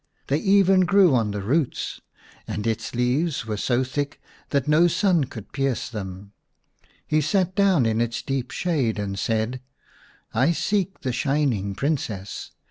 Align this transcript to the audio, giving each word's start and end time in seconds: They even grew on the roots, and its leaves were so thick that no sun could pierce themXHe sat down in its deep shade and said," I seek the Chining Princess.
They 0.29 0.39
even 0.39 0.79
grew 0.79 1.13
on 1.13 1.29
the 1.29 1.43
roots, 1.43 2.01
and 2.47 2.65
its 2.65 2.95
leaves 2.95 3.45
were 3.45 3.55
so 3.55 3.83
thick 3.83 4.19
that 4.49 4.67
no 4.67 4.87
sun 4.87 5.25
could 5.25 5.51
pierce 5.53 5.91
themXHe 5.91 7.21
sat 7.21 7.53
down 7.53 7.85
in 7.85 8.01
its 8.01 8.23
deep 8.23 8.49
shade 8.49 8.97
and 8.97 9.19
said," 9.19 9.61
I 10.33 10.53
seek 10.53 11.01
the 11.01 11.11
Chining 11.11 11.75
Princess. 11.75 12.49